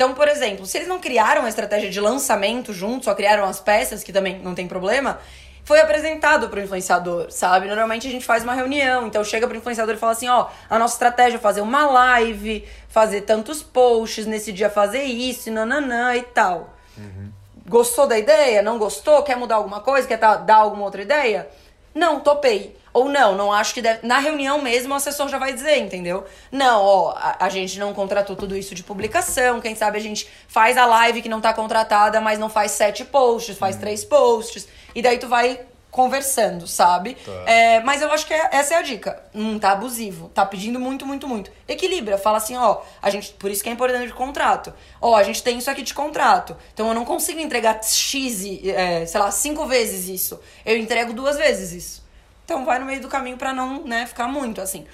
[0.01, 3.61] Então, por exemplo, se eles não criaram a estratégia de lançamento juntos, só criaram as
[3.61, 5.19] peças, que também não tem problema,
[5.63, 7.69] foi apresentado pro influenciador, sabe?
[7.69, 10.79] Normalmente a gente faz uma reunião, então chega pro influenciador e fala assim, ó, a
[10.79, 16.23] nossa estratégia é fazer uma live, fazer tantos posts, nesse dia fazer isso, nananã e
[16.23, 16.75] tal.
[16.97, 17.31] Uhum.
[17.69, 18.63] Gostou da ideia?
[18.63, 19.23] Não gostou?
[19.23, 20.09] Quer mudar alguma coisa?
[20.09, 21.47] Quer dar alguma outra ideia?
[21.95, 22.75] Não, topei.
[22.93, 24.07] Ou não, não acho que deve.
[24.07, 26.25] Na reunião mesmo, o assessor já vai dizer, entendeu?
[26.51, 29.61] Não, ó, a, a, gente não contratou tudo isso de publicação.
[29.61, 33.05] Quem sabe a gente faz a live que não tá contratada, mas não faz sete
[33.05, 33.81] posts, faz hum.
[33.81, 34.69] três posts.
[34.95, 37.15] E daí tu vai conversando, sabe?
[37.15, 37.33] Tá.
[37.47, 39.23] É, mas eu acho que é, essa é a dica.
[39.35, 40.29] Hum, tá abusivo.
[40.29, 41.51] Tá pedindo muito, muito, muito.
[41.67, 42.17] Equilibra.
[42.17, 43.33] Fala assim, ó, a gente.
[43.33, 44.73] Por isso que é importante de contrato.
[45.01, 46.57] Ó, a gente tem isso aqui de contrato.
[46.73, 50.41] Então eu não consigo entregar X, é, sei lá, cinco vezes isso.
[50.65, 52.10] Eu entrego duas vezes isso.
[52.51, 54.85] Então vai no meio do caminho para não, né, ficar muito assim.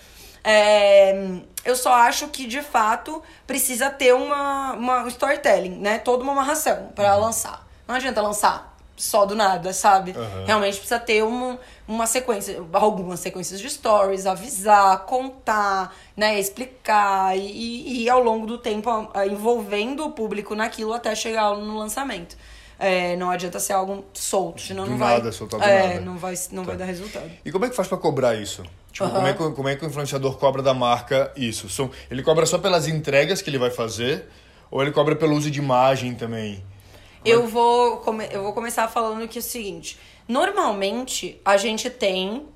[0.45, 5.99] É, eu só acho que, de fato, precisa ter uma, uma storytelling, né?
[5.99, 7.23] Toda uma amarração para uhum.
[7.23, 7.67] lançar.
[7.89, 10.11] Não adianta lançar só do nada, sabe?
[10.11, 10.45] Uhum.
[10.45, 18.03] Realmente precisa ter uma, uma sequência, algumas sequências de stories, avisar, contar, né, explicar e,
[18.03, 18.91] e ao longo do tempo
[19.31, 22.37] envolvendo o público naquilo até chegar no lançamento.
[22.79, 25.33] É, não adianta ser algo solto, senão do não nada, vai.
[25.33, 26.01] Soltar do é, nada.
[26.01, 26.69] não vai, não tá.
[26.69, 27.31] vai dar resultado.
[27.45, 28.63] E como é que faz para cobrar isso?
[28.93, 29.15] Tipo, uhum.
[29.15, 31.69] como, é que, como é que o influenciador cobra da marca isso?
[31.69, 34.27] São, ele cobra só pelas entregas que ele vai fazer?
[34.71, 36.63] Ou ele cobra pelo uso de imagem também?
[37.25, 38.29] Eu vou, come...
[38.31, 39.99] eu vou começar falando que é o seguinte.
[40.29, 42.47] Normalmente, a gente tem uh,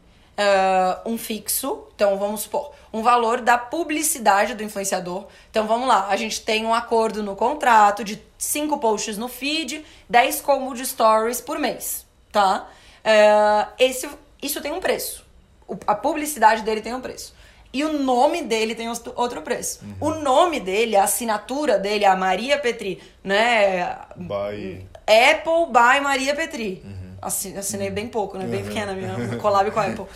[1.05, 1.85] um fixo.
[1.95, 5.27] Então, vamos supor, um valor da publicidade do influenciador.
[5.51, 6.09] Então, vamos lá.
[6.09, 10.85] A gente tem um acordo no contrato de 5 posts no feed, 10 como de
[10.85, 12.69] stories por mês, tá?
[13.01, 14.09] Uh, esse,
[14.43, 15.25] isso tem um preço.
[15.69, 17.35] O, a publicidade dele tem um preço.
[17.73, 19.85] E o nome dele tem outro preço.
[19.85, 19.95] Uhum.
[20.01, 23.97] O nome dele, a assinatura dele, a Maria Petri, né?
[24.17, 24.85] By...
[25.07, 26.83] Apple by Maria Petri.
[26.85, 27.11] Uhum.
[27.23, 27.95] Assinei uhum.
[27.95, 28.47] bem pouco, né?
[28.47, 28.67] Bem uhum.
[28.67, 30.07] pequena minha collab com a Apple.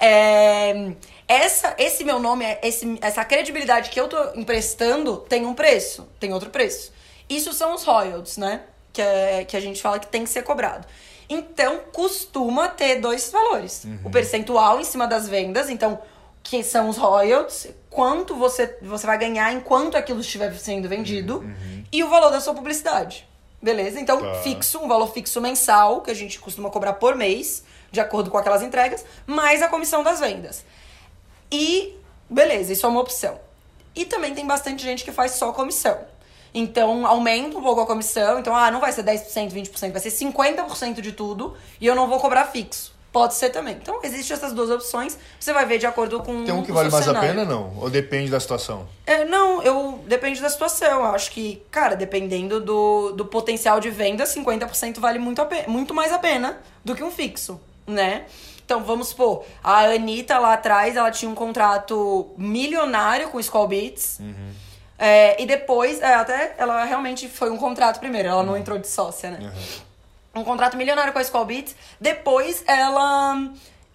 [0.00, 0.92] É,
[1.26, 6.32] essa, esse meu nome, esse, essa credibilidade que eu tô emprestando tem um preço, tem
[6.32, 6.92] outro preço.
[7.28, 8.62] Isso são os royalties, né?
[8.92, 10.86] Que, é, que a gente fala que tem que ser cobrado.
[11.28, 13.84] Então, costuma ter dois valores.
[13.84, 14.00] Uhum.
[14.04, 15.70] O percentual em cima das vendas.
[15.70, 15.98] Então,
[16.42, 21.84] que são os royalties, quanto você, você vai ganhar enquanto aquilo estiver sendo vendido, uhum.
[21.90, 23.26] e o valor da sua publicidade.
[23.62, 24.00] Beleza?
[24.00, 24.34] Então, tá.
[24.42, 28.36] fixo, um valor fixo mensal, que a gente costuma cobrar por mês, de acordo com
[28.36, 30.64] aquelas entregas, mais a comissão das vendas.
[31.52, 31.94] E,
[32.28, 33.38] beleza, isso é uma opção.
[33.94, 35.98] E também tem bastante gente que faz só comissão.
[36.54, 38.38] Então, aumenta um pouco a comissão.
[38.38, 41.54] Então, ah, não vai ser 10%, 20%, vai ser 50% de tudo.
[41.80, 42.92] E eu não vou cobrar fixo.
[43.12, 43.76] Pode ser também.
[43.80, 45.18] Então, existem essas duas opções.
[45.38, 46.44] Você vai ver de acordo com.
[46.44, 47.28] Tem um que vale mais cenário.
[47.28, 47.74] a pena, não?
[47.78, 48.88] Ou depende da situação?
[49.04, 50.02] É, não, eu.
[50.06, 51.00] Depende da situação.
[51.00, 55.92] Eu acho que, cara, dependendo do, do potencial de venda, 50% vale muito, a muito
[55.92, 58.24] mais a pena do que um fixo, né?
[58.64, 63.68] Então, vamos supor, a Anitta lá atrás, ela tinha um contrato milionário com o Skull
[63.68, 64.18] Beats.
[64.20, 64.52] Uhum.
[64.98, 68.58] É, e depois, é, até ela realmente foi um contrato primeiro, ela não uhum.
[68.58, 69.38] entrou de sócia, né?
[69.40, 69.92] Uhum
[70.34, 71.76] um contrato milionário com a Skull Beats.
[72.00, 73.50] Depois ela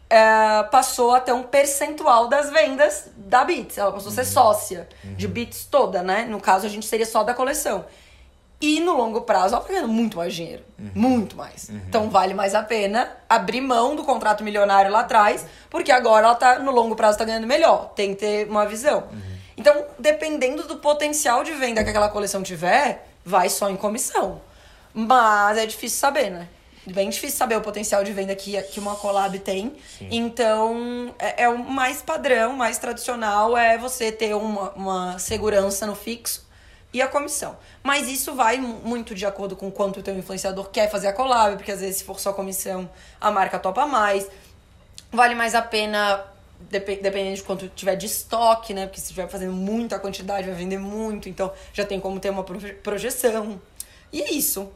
[0.10, 3.78] é, passou a ter um percentual das vendas da Beats.
[3.78, 4.28] Ela passou a ser uhum.
[4.28, 5.16] sócia uhum.
[5.16, 6.26] de Beats toda, né?
[6.26, 7.86] No caso, a gente seria só da coleção.
[8.60, 10.64] E no longo prazo, ela tá ganhando muito mais dinheiro.
[10.80, 10.92] Uhum.
[10.96, 11.70] Muito mais.
[11.70, 11.82] Uhum.
[11.88, 16.36] Então vale mais a pena abrir mão do contrato milionário lá atrás, porque agora ela
[16.36, 17.92] tá, no longo prazo, tá ganhando melhor.
[17.96, 19.04] Tem que ter uma visão.
[19.12, 19.38] Uhum.
[19.56, 24.42] Então, dependendo do potencial de venda que aquela coleção tiver, vai só em comissão.
[24.94, 26.48] Mas é difícil saber, né?
[26.88, 29.76] Bem difícil saber o potencial de venda que, que uma collab tem.
[30.00, 30.08] Sim.
[30.10, 35.96] Então, é, é o mais padrão, mais tradicional é você ter uma, uma segurança no
[35.96, 36.47] fixo
[36.94, 37.58] e a comissão.
[37.84, 41.56] Mas isso vai muito de acordo com quanto o teu influenciador quer fazer a collab,
[41.56, 44.28] porque às vezes se for só comissão, a marca topa mais.
[45.12, 46.24] Vale mais a pena
[46.60, 48.88] dependendo de quanto tiver de estoque, né?
[48.88, 52.44] Porque se estiver fazendo muita quantidade, vai vender muito, então já tem como ter uma
[52.44, 53.62] projeção.
[54.12, 54.72] E é isso.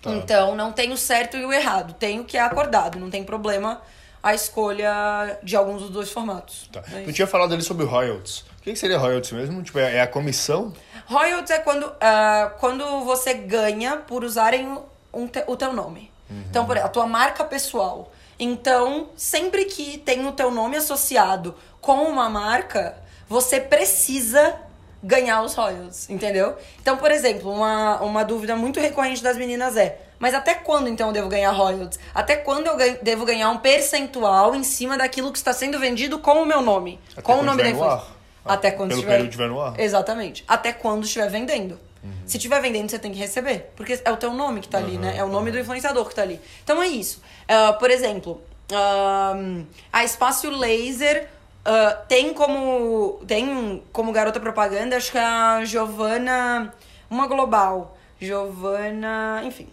[0.00, 0.10] Tá.
[0.10, 1.94] Então, não tem o certo e o errado.
[1.94, 2.98] Tem o que é acordado.
[2.98, 3.80] Não tem problema
[4.20, 6.68] a escolha de alguns dos dois formatos.
[6.72, 6.82] Tá.
[6.92, 8.44] É tu tinha falado ali sobre royalties.
[8.58, 9.62] O que seria royalties mesmo?
[9.62, 10.72] Tipo, é, é a comissão?
[11.06, 14.78] Royalties é quando, uh, quando você ganha por usarem
[15.12, 16.10] um te, o teu nome.
[16.30, 16.44] Uhum.
[16.48, 18.10] Então, por a tua marca pessoal.
[18.38, 22.96] Então, sempre que tem o teu nome associado com uma marca,
[23.28, 24.56] você precisa
[25.02, 26.56] ganhar os royalties, entendeu?
[26.80, 31.08] Então, por exemplo, uma, uma dúvida muito recorrente das meninas é: mas até quando então
[31.08, 31.98] eu devo ganhar royalties?
[32.14, 36.18] Até quando eu ganho, devo ganhar um percentual em cima daquilo que está sendo vendido
[36.18, 37.00] com o meu nome?
[37.12, 38.06] Até com o nome da influência?
[38.44, 39.12] Até quando Pelo estiver...
[39.14, 39.78] período estiver no ar?
[39.78, 40.44] Exatamente.
[40.48, 41.78] Até quando estiver vendendo.
[42.02, 42.12] Uhum.
[42.26, 43.70] Se estiver vendendo, você tem que receber.
[43.76, 45.16] Porque é o teu nome que está ali, né?
[45.16, 46.40] É o nome do influenciador que está ali.
[46.64, 47.22] Então é isso.
[47.44, 51.28] Uh, por exemplo, uh, a Espaço Laser
[51.62, 56.74] Uh, tem como tem como garota propaganda, acho que é a Giovanna,
[57.08, 59.68] uma global, Giovanna, enfim,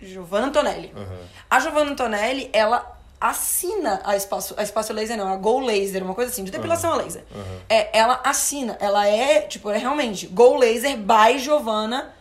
[0.00, 0.92] Giovanna Antonelli.
[0.96, 1.18] Uhum.
[1.48, 6.14] A Giovanna Antonelli, ela assina a espaço, a espaço laser, não, a Go Laser, uma
[6.14, 7.24] coisa assim, de depilação a laser.
[7.68, 12.12] É, ela assina, ela é, tipo, é realmente Go Laser by Giovanna.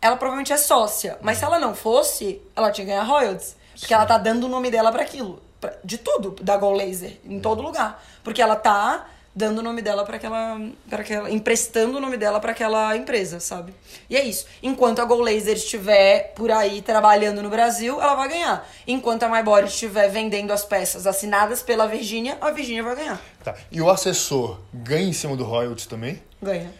[0.00, 3.56] Ela provavelmente é sócia, mas se ela não fosse, ela tinha que ganhar royalties.
[3.78, 5.42] Porque ela tá dando o nome dela para aquilo.
[5.60, 8.02] pra- de tudo, da Go Laser, em todo lugar.
[8.22, 9.06] Porque ela tá
[9.36, 11.30] dando o nome dela para aquela, para aquela.
[11.30, 13.74] emprestando o nome dela para aquela empresa, sabe?
[14.08, 14.46] E é isso.
[14.62, 18.68] Enquanto a Go Laser estiver por aí trabalhando no Brasil, ela vai ganhar.
[18.86, 23.20] Enquanto a MyBody estiver vendendo as peças assinadas pela Virgínia, a Virgínia vai ganhar.
[23.42, 23.54] Tá.
[23.72, 26.22] E o assessor ganha em cima do royalties também?
[26.40, 26.70] Ganha.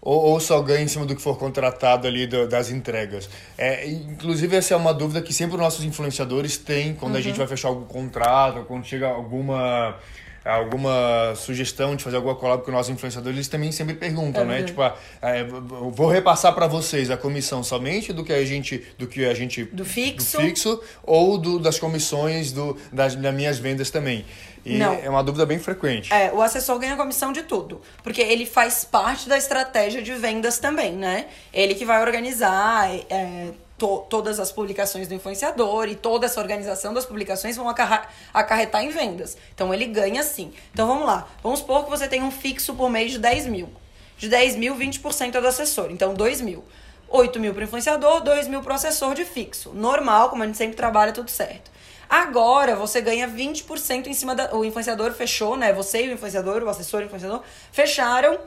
[0.00, 3.28] Ou, ou só ganha em cima do que for contratado ali do- das entregas?
[3.56, 7.38] É, inclusive, essa é uma dúvida que sempre os nossos influenciadores têm quando a gente
[7.38, 9.96] vai fechar algum contrato, quando chega alguma
[10.44, 14.44] alguma sugestão de fazer alguma collab com os nossos influenciadores, eles também sempre perguntam, É
[14.44, 14.52] né?
[14.62, 14.72] verdade.
[14.72, 19.06] Tipo, ah, é, vou repassar para vocês a comissão somente do que a gente do
[19.06, 20.36] que a gente Do fixo.
[20.36, 24.24] do fixo ou do, das comissões do, das, das minhas vendas também.
[24.66, 24.94] E Não.
[24.94, 26.10] é uma dúvida bem frequente.
[26.12, 27.82] É, o assessor ganha comissão de tudo.
[28.02, 31.26] Porque ele faz parte da estratégia de vendas também, né?
[31.52, 36.92] Ele que vai organizar é, to- todas as publicações do influenciador e toda essa organização
[36.94, 37.68] das publicações vão
[38.32, 39.36] acarretar em vendas.
[39.54, 40.52] Então ele ganha sim.
[40.72, 41.26] Então vamos lá.
[41.42, 43.68] Vamos supor que você tem um fixo por mês de 10 mil.
[44.16, 45.88] De 10 mil, 20% é do assessor.
[45.90, 46.64] Então 2 mil.
[47.08, 49.70] 8 mil para influenciador, 2 mil para o assessor de fixo.
[49.74, 51.70] Normal, como a gente sempre trabalha, tudo certo.
[52.08, 54.54] Agora você ganha 20% em cima da.
[54.54, 55.72] O influenciador fechou, né?
[55.72, 58.38] Você e o influenciador, o assessor e o influenciador, fecharam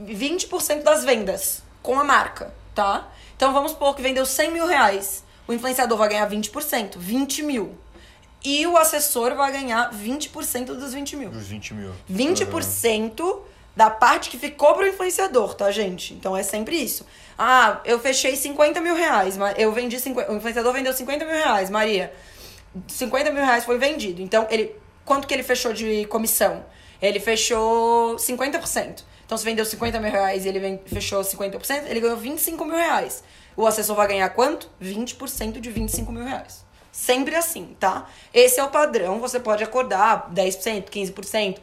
[0.00, 3.08] 20% das vendas com a marca, tá?
[3.36, 5.24] Então vamos supor que vendeu 100 mil reais.
[5.46, 7.74] O influenciador vai ganhar 20%, 20 mil.
[8.44, 11.30] E o assessor vai ganhar 20% dos 20 mil.
[11.30, 11.92] Dos 20 mil.
[12.10, 13.40] 20%
[13.74, 16.12] da parte que ficou pro influenciador, tá, gente?
[16.14, 17.06] Então é sempre isso.
[17.38, 21.70] Ah, eu fechei 50 mil reais, eu vendi 50, o influenciador vendeu 50 mil reais,
[21.70, 22.12] Maria.
[22.88, 24.22] 50 mil reais foi vendido.
[24.22, 24.74] Então, ele.
[25.04, 26.64] Quanto que ele fechou de comissão?
[27.00, 29.02] Ele fechou 50%.
[29.32, 33.24] Então, se vendeu 50 mil reais e ele fechou 50%, ele ganhou 25 mil reais.
[33.56, 34.68] O assessor vai ganhar quanto?
[34.78, 36.66] 20% de 25 mil reais.
[36.92, 38.10] Sempre assim, tá?
[38.34, 39.20] Esse é o padrão.
[39.20, 41.60] Você pode acordar 10%, 15%.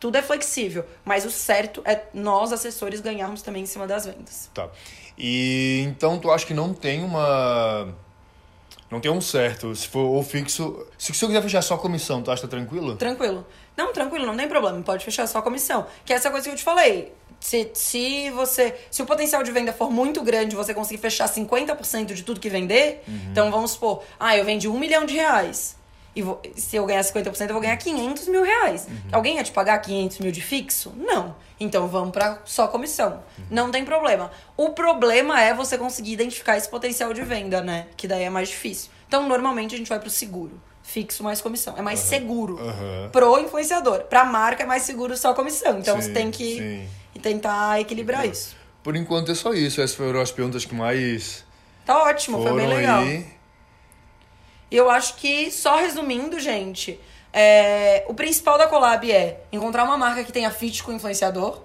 [0.00, 0.84] Tudo é flexível.
[1.04, 4.50] Mas o certo é nós, assessores, ganharmos também em cima das vendas.
[4.52, 4.68] Tá.
[5.16, 7.94] E então tu acha que não tem uma.
[8.92, 9.74] Não tem um certo.
[9.74, 10.86] Se for ou fixo.
[10.98, 12.94] Se você quiser fechar só a comissão, tu acha tá tranquilo?
[12.96, 13.46] Tranquilo.
[13.74, 14.82] Não, tranquilo, não tem problema.
[14.82, 15.86] Pode fechar só a comissão.
[16.04, 17.10] Que é essa coisa que eu te falei.
[17.40, 18.78] Se, se você.
[18.90, 22.50] Se o potencial de venda for muito grande, você conseguir fechar 50% de tudo que
[22.50, 25.74] vender, então vamos supor, ah, eu vendi um milhão de reais.
[26.14, 28.86] E vou- se eu ganhar 50%, eu vou ganhar 500 mil reais.
[29.10, 30.92] Alguém ia te pagar 500 mil de fixo?
[30.96, 31.34] Não.
[31.58, 33.22] Então vamos pra só comissão.
[33.50, 34.30] Não tem problema.
[34.56, 37.86] O problema é você conseguir identificar esse potencial de venda, né?
[37.96, 38.90] Que daí é mais difícil.
[39.08, 40.60] Então, normalmente a gente vai pro seguro.
[40.82, 41.74] Fixo mais comissão.
[41.78, 43.08] É mais seguro Aham.
[43.12, 44.00] pro influenciador.
[44.04, 45.78] Pra marca é mais seguro só comissão.
[45.78, 46.58] Então Sim, você tem que
[47.14, 47.20] sim.
[47.20, 48.56] tentar equilibrar isso.
[48.82, 49.80] Por enquanto é só isso.
[49.80, 51.44] Essas foram as perguntas que mais
[51.86, 53.00] Tá ótimo, foi bem legal.
[53.02, 53.24] aí.
[54.72, 56.98] E eu acho que, só resumindo, gente,
[57.30, 61.60] é, o principal da collab é encontrar uma marca que tenha fit com o influenciador,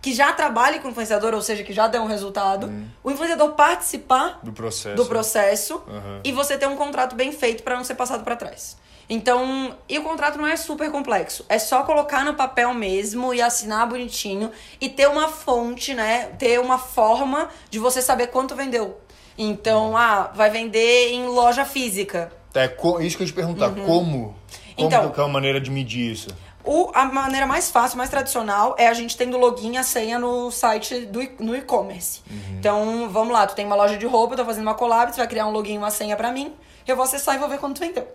[0.00, 2.72] que já trabalhe com o influenciador, ou seja, que já dê um resultado,
[3.04, 4.96] o influenciador participar Do processo.
[4.96, 6.20] do processo Aham.
[6.24, 8.78] e você ter um contrato bem feito para não ser passado para trás.
[9.10, 11.44] Então, e o contrato não é super complexo.
[11.50, 16.30] É só colocar no papel mesmo e assinar bonitinho e ter uma fonte, né?
[16.38, 18.98] Ter uma forma de você saber quanto vendeu.
[19.36, 22.37] Então, ah, vai vender em loja física.
[22.52, 22.66] Tá, é
[23.04, 23.70] isso que eu ia te perguntar.
[23.70, 23.84] Como?
[23.84, 24.34] Como Uhum.
[24.76, 26.28] Então- que é a maneira de medir isso?
[26.64, 30.18] O, a maneira mais fácil, mais tradicional, é a gente tendo login e a senha
[30.18, 32.20] no site do no e-commerce.
[32.52, 35.18] Então, vamos lá, tu tem uma loja de roupa, eu tô fazendo uma collab, você
[35.18, 36.52] vai criar um login e uma senha pra mim,
[36.86, 38.06] eu vou acessar e vou ver quanto tu vendeu.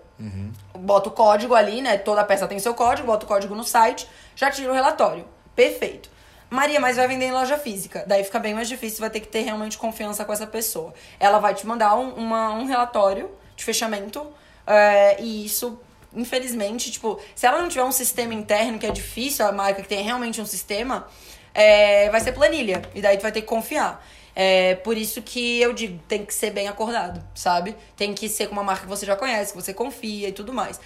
[0.77, 1.97] Bota o código ali, né?
[1.97, 5.25] Toda peça tem seu código, bota o código no site, já tira o relatório.
[5.55, 6.09] Perfeito.
[6.49, 8.03] Maria, mas vai vender em loja física.
[8.07, 10.93] Daí fica bem mais difícil, vai ter que ter realmente confiança com essa pessoa.
[11.19, 14.25] Ela vai te mandar um, uma- um relatório de fechamento,
[14.65, 15.79] é, e isso,
[16.13, 19.87] infelizmente, tipo, se ela não tiver um sistema interno, que é difícil, a marca que
[19.87, 21.07] tem realmente um sistema,
[21.53, 22.81] é, vai ser planilha.
[22.95, 24.05] E daí tu vai ter que confiar.
[24.35, 27.75] É por isso que eu digo, tem que ser bem acordado, sabe?
[27.95, 30.51] Tem que ser com uma marca que você já conhece, que você confia e tudo
[30.51, 30.79] mais.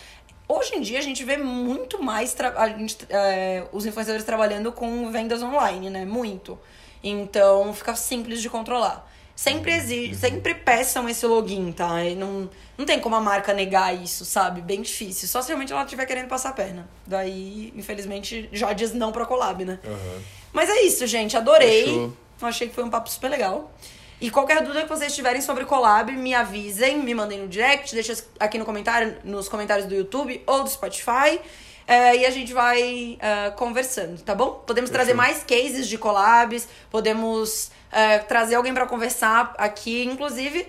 [0.50, 5.10] Hoje em dia a gente vê muito mais a gente, é, os influenciadores trabalhando com
[5.12, 6.06] vendas online, né?
[6.06, 6.60] Muito.
[7.02, 9.10] Então fica simples de controlar.
[9.38, 12.04] Sempre exige, sempre peçam esse login, tá?
[12.04, 14.62] E não, não tem como a marca negar isso, sabe?
[14.62, 15.28] Bem difícil.
[15.28, 16.90] Só se realmente ela estiver querendo passar a perna.
[17.06, 19.78] Daí, infelizmente, já diz não pra collab, né?
[19.86, 20.22] Aham.
[20.52, 21.38] Mas é isso, gente.
[21.38, 21.84] Adorei.
[21.84, 22.18] Fechou.
[22.42, 23.72] Achei que foi um papo super legal.
[24.20, 28.26] E qualquer dúvida que vocês tiverem sobre collab, me avisem, me mandem no direct, deixa
[28.40, 31.40] aqui no comentário, nos comentários do YouTube ou do Spotify.
[31.88, 34.62] É, e a gente vai uh, conversando, tá bom?
[34.68, 40.04] Podemos trazer mais cases de collabs, podemos uh, trazer alguém para conversar aqui.
[40.04, 40.68] Inclusive,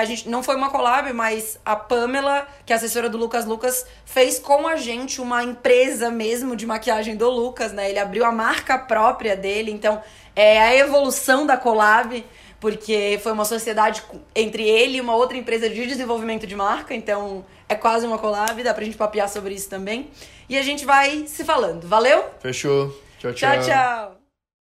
[0.00, 3.84] a gente não foi uma collab, mas a Pamela, que é assessora do Lucas Lucas,
[4.04, 7.90] fez com a gente uma empresa mesmo de maquiagem do Lucas, né?
[7.90, 10.00] Ele abriu a marca própria dele, então
[10.36, 12.24] é a evolução da collab
[12.60, 14.02] porque foi uma sociedade
[14.34, 18.62] entre ele e uma outra empresa de desenvolvimento de marca, então é quase uma collab,
[18.62, 20.10] dá pra gente papear sobre isso também.
[20.48, 21.86] E a gente vai se falando.
[21.86, 22.24] Valeu?
[22.40, 22.88] Fechou.
[23.18, 23.52] Tchau, tchau.
[23.52, 24.23] Tchau, tchau.